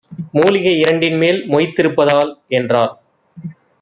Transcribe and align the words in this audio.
மூலிகை 0.31 0.73
இரண்டின்மேல் 0.79 1.39
மொய்த்திருப்ப 1.47 2.07
தால்" 2.11 2.31
என்றாள். 2.59 2.93